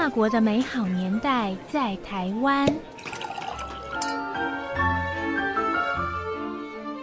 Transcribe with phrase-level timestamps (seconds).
[0.00, 2.66] 法国的美好年代在台湾。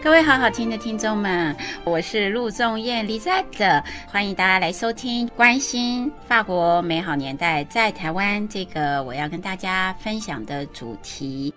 [0.02, 11.54] 各位好好听的听众们，我是陆仲燕 l i z a 欢迎大家来收听关心法国美好年代在台湾这个我要跟大家分享的主题。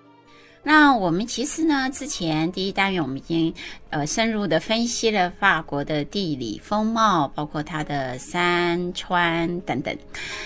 [0.63, 3.55] 那我们其实呢，之前第一单元我们已经
[3.89, 9.97] 呃深入的分析了法国的地理风貌，包括它的山川等等。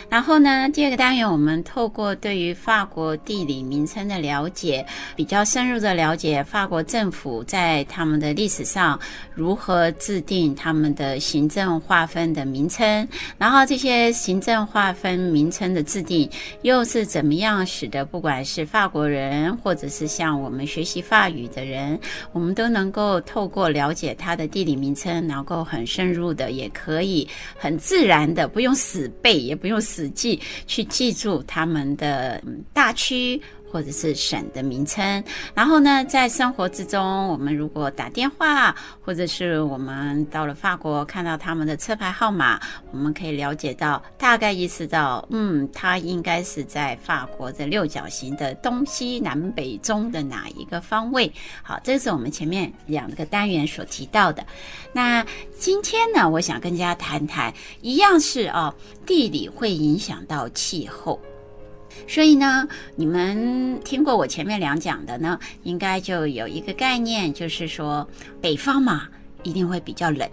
[0.09, 8.99] 然后呢，第二个单元我们透过对于法国地理名称的了解，比较深入的了解法国政府在他们的历史上
[9.35, 16.31] 如何制定他们的行政划分的名称，然后这些行政划分名称的制定
[16.63, 21.99] 又是怎么样使得不管是法国人或者是像我们学习法语的人，
[22.33, 27.27] 我们都能够透过了解它的地理名称，能够很深入的，也可以
[27.57, 32.43] 很自然的，不用死背，也不用死记，去记住他们的
[32.73, 33.41] 大区。
[33.75, 38.73] 或者是省的名称，然后呢，在生活之中，我们如果打电话，
[39.05, 42.61] 或者是我们到了法国看到他们的车牌号码，
[42.93, 51.33] 我们可以了解到，大概意识到，嗯，它应该是在法国的六角形的东西南北中的哪一个方位。
[51.65, 54.47] 好，这是我们前面两个单元所提到的。
[54.93, 55.27] 那
[55.59, 58.73] 今天呢，我想跟大家谈谈，一样是哦，
[59.05, 61.21] 地理会影响到气候。
[62.07, 68.07] 所以呢，你们听过我前面两讲的呢，应该就有一个概念，就是说
[68.41, 69.09] 北方嘛，
[69.43, 70.29] 一定会比较冷，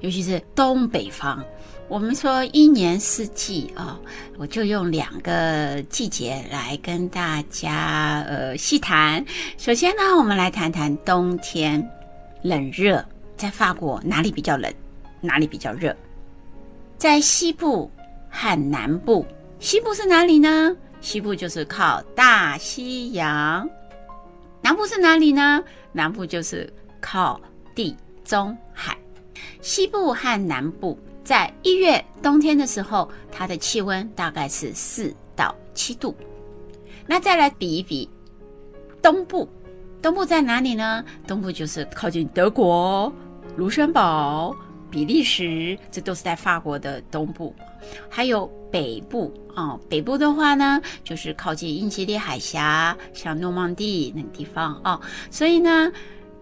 [0.00, 1.44] 尤其是东北方。
[1.88, 3.98] 我们说一年四季啊，
[4.36, 9.24] 我就用两个季节来跟大家呃细谈。
[9.56, 11.82] 首先呢，我们来谈谈冬天
[12.42, 13.02] 冷热，
[13.38, 14.70] 在法国哪里比较冷，
[15.22, 15.96] 哪里比较热？
[16.98, 17.90] 在西部
[18.28, 19.24] 和南部，
[19.58, 20.76] 西部是哪里呢？
[21.00, 23.68] 西部就是靠大西洋，
[24.60, 25.62] 南部是哪里呢？
[25.92, 27.40] 南部就是靠
[27.74, 28.96] 地中海。
[29.60, 36.14] 西部和南部在一月冬天的时候，它的气温大概是四到七度。
[37.06, 38.08] 那再来比一比
[39.00, 39.48] 东部，
[40.02, 41.04] 东部在哪里呢？
[41.26, 43.12] 东部就是靠近德国、
[43.56, 44.54] 卢森堡、
[44.90, 47.54] 比利时，这都是在法国的东部。
[48.10, 55.00] 还有北部啊、哦，北部的话呢，就是靠近英吉利海峡，像诺曼底那个地方啊、哦。
[55.30, 55.90] 所以呢，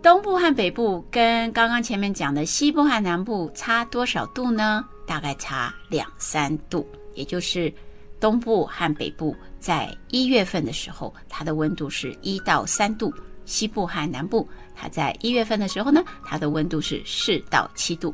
[0.02, 4.84] 东部和北部跟刚刚前面讲的西部和南部差多少度呢？
[5.06, 6.84] 大概差两三度，
[7.14, 7.72] 也就是
[8.18, 13.08] 东部和北部在一月份的时候，它的温度是一到三度；
[13.44, 18.12] 西部和南部，它在一月份的时候呢，它的温度是四到七度。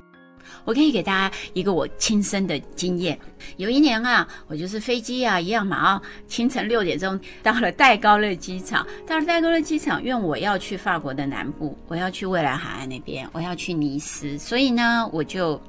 [0.65, 3.19] 我可以给大家一个我亲身的经验。
[3.57, 8.87] 有一年啊，我就是飞机啊一样嘛啊，清晨六点钟到了戴高乐机场。
[9.07, 15.61] 到了戴高乐机场，因为我要去法国的南部，我要去未来海岸那边，我要去尼斯，所以呢，我就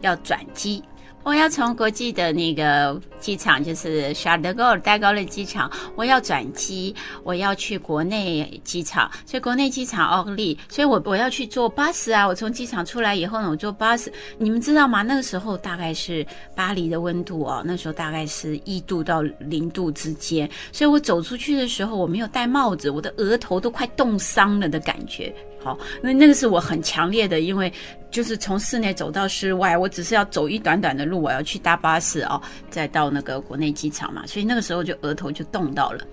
[0.00, 0.82] 要转机。
[1.28, 12.26] 我要从国际的那个机场，就是 Charles de Gaulle 戴高乐机场，我要转机，我要去国内机场，所以国内机场奥利，所以我我要去坐巴士啊。
[12.26, 14.10] 我从机场出来以后呢，我坐巴士。
[14.38, 15.02] 你们知道吗？
[15.02, 25.30] 那个时候大概是巴黎的温度哦，那时候大概是一度到零度之间，所以我走出去的时候，我没有戴帽子，我的额头都快冻伤了的感觉。
[25.60, 27.72] 好，那那个是我很强烈的，因为
[28.10, 36.04] 就是从室内走到室外，我只是要走一短短的路，我要去搭巴士哦，再到那个国内机场嘛，所以那个时候就额头就冻到了，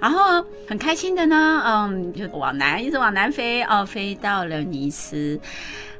[0.00, 5.40] 然后很开心的呢，嗯，就往南一直往南飞哦，飞到了尼斯，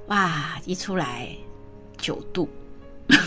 [0.07, 1.29] 哇，一出来
[1.97, 2.49] 九度，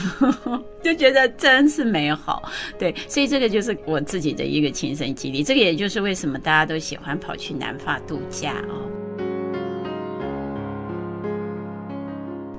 [0.83, 8.87] 就觉得真是美好，对，所以这个就是我自己的一个亲身经历，这个也就是为什么大家都喜欢跑去南法度假哦。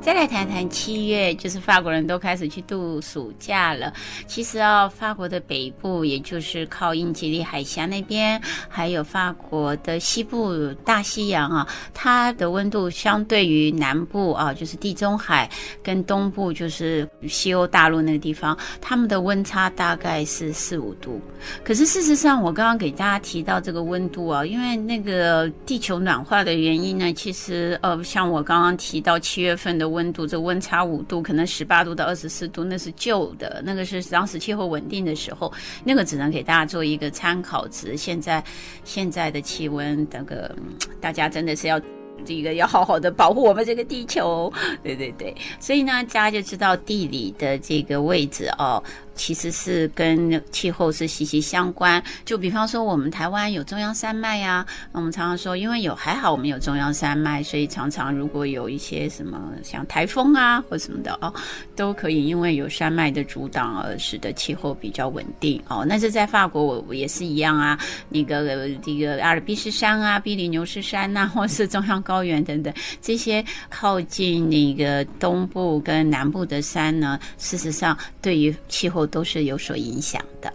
[0.09, 3.93] 再来谈谈七月，就是法国人都开始去度暑假了。
[4.27, 8.41] 其实啊，法国的北部，也就是靠英吉利海峡那边，
[8.71, 15.47] 还有法国的西部大西洋啊，它的温度相对于南部啊，就是地中海
[15.83, 21.21] 跟东部，就是西欧大陆那个地方，他们的温差大概是四五度。
[21.63, 29.98] 可是事实上，我刚刚给大家提到这个温度啊，因为那个地球暖化的原因呢，其实呃，像我刚刚提到七月份的温。
[29.99, 35.53] 温度这温差五度，可能十八度到二十四度，那是旧的，那个是当时气候稳定的时候，
[35.83, 37.97] 那个只能给大家做一个参考值。
[37.97, 38.43] 现在
[38.85, 40.55] 现在的气温，那个
[41.01, 41.81] 大家真的是要
[42.25, 44.53] 这个要好好的保护我们这个地球，
[44.85, 45.35] 对对对。
[45.59, 48.81] 所以呢，大家就知道地理的这个位置哦。
[49.19, 52.01] 其实是跟气候是息息相关。
[52.25, 61.35] 就比方说，我们台湾有中央山脉呀，我们常常说，因为有还好我们有中央山脉，所以常常如果有一些什么像台风啊或什么的哦，
[61.75, 65.85] 都可以因为有山脉的阻挡而使得气候比较稳定哦。
[65.85, 67.77] 那是在法国，我我也是一样啊，
[68.09, 72.73] 那个这个阿尔卑斯山啊、比利牛斯山呐、或是中央高原等等
[73.03, 79.08] 这些靠近那个东部跟南部的山呢，事实上对于气候。
[79.09, 80.53] 都是有所影响的。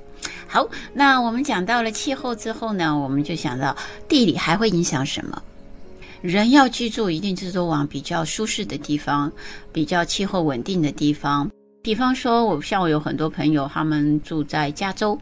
[0.48, 3.76] 好，那我们讲到了气候之后呢，我们就想到
[4.08, 5.42] 地理还会影响什么？
[6.22, 9.32] 人要居住，一定就是往比较舒适的地方，
[9.74, 11.50] 比较气候稳定的地方。
[11.82, 15.20] 比方说，我像我有很多朋友，他们住在加州。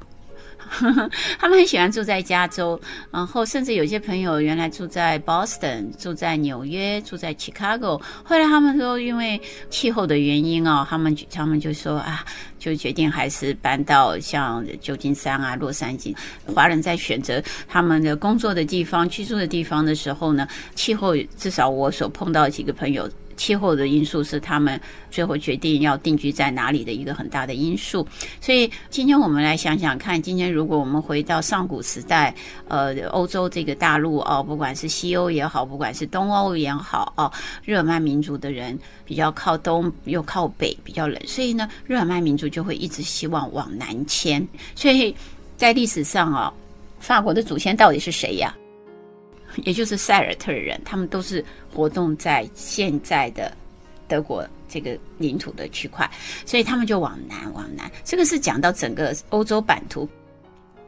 [1.40, 2.80] 他们很喜欢住在加州，
[3.12, 8.02] 然后甚至有些朋友原来住在 Boston，住在纽约，住在 Chicago。
[8.24, 12.26] 后来他们说，因为气候的原因哦，他们他们就说啊，
[12.58, 16.16] 就决定还是搬到像旧金山啊、洛杉矶。
[16.54, 23.10] 华人在选择他们的工作的地方、居住的地方的时候呢，气候至少我所碰到几个朋友。
[23.38, 24.80] 气候的因素是他们
[25.10, 28.08] 最后决定要定居在哪里的一个很大的因素。
[28.40, 32.34] 所以今天我们来想想看，今天如果我们回到上古时代，
[32.68, 37.32] 呃，欧洲这个大陆哦，不管是西欧也好，不管是东欧也好哦，
[37.66, 44.48] 日耳曼民族的人比较靠东又靠北，比较冷，所以呢，日耳曼民族就会一直希望往南迁。
[44.76, 45.16] 所以
[45.58, 46.54] 在历史上啊，
[47.00, 48.56] 法国的祖先到底是谁呀？
[49.64, 51.44] 也就是塞尔特人，他们都是
[51.74, 53.52] 活动在现在的
[54.08, 56.10] 德国这个领土的区块，
[56.46, 57.92] 所以他们就往南往南。
[58.04, 60.08] 这个是讲到整个欧洲版图。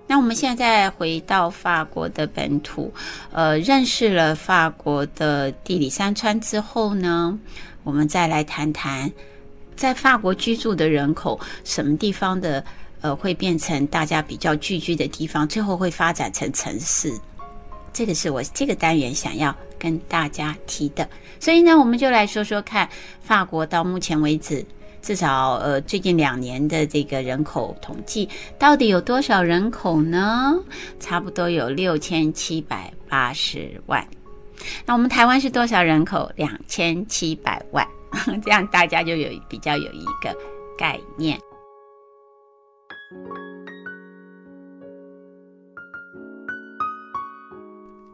[0.05, 2.93] 那我们现在再回到法国的本土，
[3.31, 7.39] 呃，认识了法国的地理山川之后呢，
[7.83, 9.09] 我们再来谈谈
[9.77, 12.63] 在法国居住的人口，什么地方的
[12.99, 17.09] 呃会变成大家比较聚居的地方，最后会发展成城市。
[17.93, 21.07] 这个是我这个单元想要跟大家提的，
[21.39, 22.89] 所以呢，我们就来说说看，
[23.21, 24.65] 法国到目前为止，
[25.01, 30.55] 至少呃最近两年的这个人口统计，到底有多少人口呢？
[30.99, 34.05] 差不多有六千七百八十万。
[34.85, 36.31] 那我们台湾是多少人口？
[36.35, 37.85] 两千七百万，
[38.43, 40.35] 这样大家就有比较有一个
[40.77, 41.37] 概念。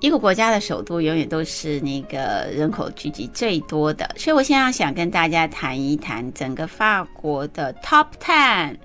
[0.02, 8.78] 一个国家的首都永远都是那个人口聚集最多的，所以我现在想跟大家谈一谈整个法国的 Top Ten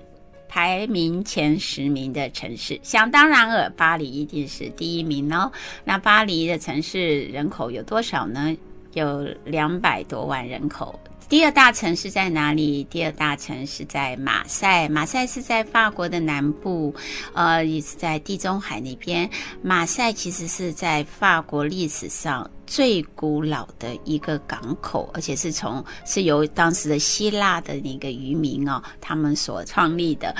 [0.49, 2.77] 排名前十名的城市。
[2.83, 5.49] 想当然尔，巴黎一定是第一名哦。
[5.85, 8.53] 那巴黎的城市人口有多少呢？
[8.95, 10.99] 有两百多万人口。
[11.27, 12.83] 第二大城市在哪里？
[12.83, 16.93] 第二大城市在马赛，马赛是在法国的南部，
[17.33, 19.27] 呃，也是在地中海那边。
[19.63, 30.35] 马赛其实是在法国历史上最古老的一个港口，而且是从是由当时的希腊的那个渔民哦，他们所创立的。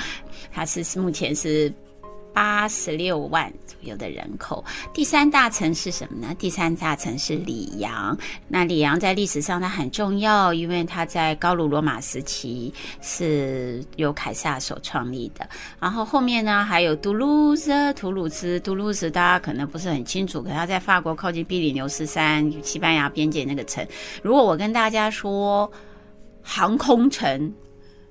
[0.52, 1.72] 它是目前是。
[2.36, 4.62] 八十六万左右的人口，
[4.92, 6.34] 第三大城市什么呢？
[6.38, 8.14] 第三大城市里昂。
[8.46, 15.48] 那里昂在历史上它很重要，因为它在高卢罗马时期是由凯撒所创立的。
[15.80, 23.82] 然后后面呢还有杜鲁兹，图鲁兹，杜鲁兹大家可能不是很清楚，可它在法国靠近比利牛斯山，西班牙边界那个城。
[24.22, 25.72] 如果我跟大家说
[26.42, 27.50] 航空城。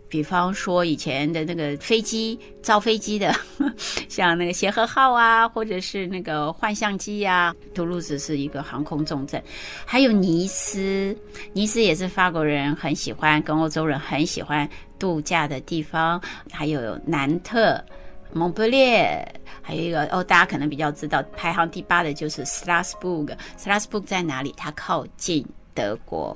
[0.07, 3.33] 比方说以前的那个飞机造飞机的，
[4.07, 9.41] 像那个协和号啊，或者是那个幻象机呀，图卢兹是一个航空重镇。
[9.85, 11.17] 还有尼斯，
[11.53, 16.21] 尼斯也是法国人很喜欢，跟欧洲人很喜欢度假的地方。
[16.51, 17.83] 还有南特、
[18.31, 19.27] 蒙布列，
[19.61, 23.25] 还有一个哦，大家可能比较知道，排行第八的就是斯拉斯堡。
[23.57, 24.53] 斯拉斯堡在哪里？
[24.55, 26.35] 它靠近德国。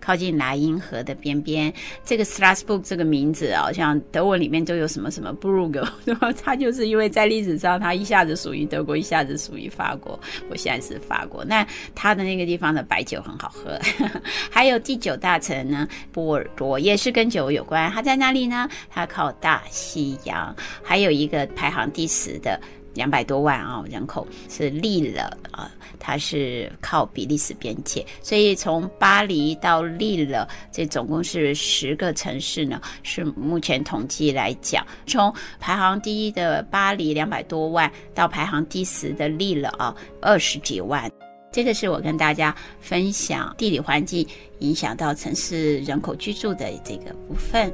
[0.00, 1.72] 靠近莱茵河的边边，
[2.04, 6.32] 这个 Strasbourg 这个名字好像德文里面都有什么什么 Brugge，对吧？
[6.32, 10.18] 它就是因为在历史上，它一下子属于德国，一下子属于法国。
[10.48, 13.78] 我现在是法国，那它的那个地方的白酒很好喝。
[14.50, 17.90] 还有第九大城呢，波尔多也是跟酒有关。
[17.90, 18.68] 它在哪里呢？
[18.90, 20.54] 它靠大西洋。
[20.82, 22.60] 还有一个排行第十的。
[22.94, 25.20] 两百多万啊，人口是利勒
[25.50, 32.80] 啊，它是靠比利时边界，所以从巴黎到利勒，这总共是十个城市呢。
[33.02, 41.10] 是目前统计来讲，从排行第一的巴黎两百多万，到排行第十的利勒啊，二十几万。
[41.52, 44.26] 这个是我跟大家分享地理环境
[44.58, 47.72] 影响到城市人口居住的这个部分。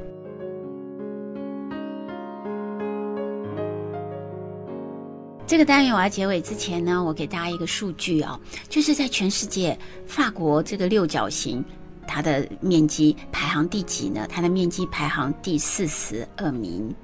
[5.51, 8.39] 这个单元我要结尾之前呢，我给大家一个数据哦，
[8.69, 9.77] 就是在全世界，
[10.07, 11.61] 法国这个六角形，
[12.07, 14.25] 它的面积排行第几呢？
[14.29, 16.95] 它的面积排行第四十二名。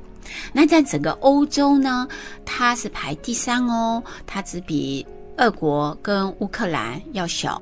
[0.54, 2.08] 那在整个欧洲呢，
[2.46, 7.62] 它是排第三哦，它只比俄国跟乌克兰要小。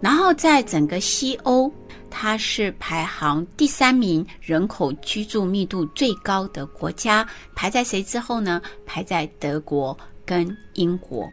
[0.00, 1.72] 然后在整个西欧，
[2.10, 7.24] 它是排行第三名，人口居住密度最高的国家，
[7.54, 8.60] 排在谁之后呢？
[8.84, 11.30] 排在德国跟英国。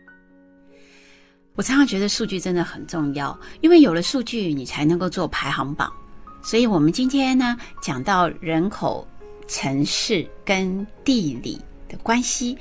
[1.55, 5.91] 我常常觉得数据真的很重要，因为有了数据，你才能够做排行榜。
[6.43, 9.07] 所以我们今天呢，讲到人口。
[9.47, 12.57] 城市跟地理的关系，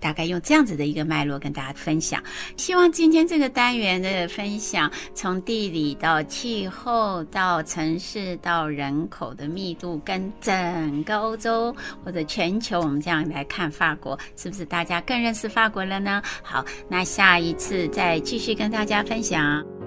[0.00, 2.22] 大概用这样子的一个脉络跟大家分享。
[2.56, 11.74] 希望今天这个单元的分享，从地理到气候，到城市，到人口的密度，跟整个欧洲
[12.04, 16.22] 或者全球，我们这样来看法国，是不是大家更认识法国了呢？
[16.42, 19.77] 好，那下一次再继续跟大家分享。